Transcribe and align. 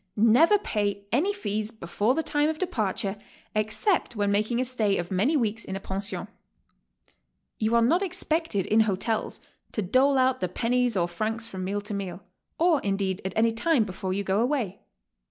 Never 0.15 0.57
pay 0.57 1.05
any 1.11 1.31
fees 1.31 1.69
before 1.69 2.15
the 2.15 2.23
time 2.23 2.49
of 2.49 2.57
departure 2.57 3.17
except 3.53 4.15
when 4.15 4.31
making 4.31 4.59
a 4.59 4.65
stay 4.65 4.97
of 4.97 5.11
man 5.11 5.29
y 5.29 5.35
weeks 5.35 5.63
in 5.63 5.75
a 5.75 5.79
pension. 5.79 6.27
You 7.59 7.75
are 7.75 7.83
not 7.83 8.01
expected 8.01 8.65
in 8.65 8.79
hotels 8.79 9.41
to 9.73 9.83
dole 9.83 10.17
out 10.17 10.39
the 10.39 10.49
pennies 10.49 10.97
or 10.97 11.07
francs 11.07 11.45
from 11.45 11.63
meal 11.65 11.81
to 11.81 11.93
meal, 11.93 12.23
or, 12.57 12.81
indeed, 12.81 13.21
at 13.23 13.33
any 13.35 13.51
time 13.51 13.83
before 13.83 14.11
you 14.11 14.23
go 14.23 14.43
awtay. 14.47 14.79